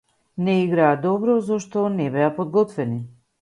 [0.45, 3.01] Не играа добро зашто не беа подготвени.